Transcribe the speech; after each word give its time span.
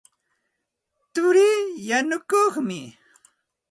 Turii 1.13 1.61
yanukuqmi. 1.87 2.79